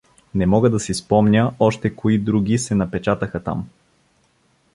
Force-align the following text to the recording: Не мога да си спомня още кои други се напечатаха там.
Не 0.33 0.45
мога 0.45 0.69
да 0.69 0.79
си 0.79 0.93
спомня 0.93 1.53
още 1.59 1.95
кои 1.95 2.17
други 2.17 2.57
се 2.57 2.75
напечатаха 2.75 3.43
там. 3.43 3.69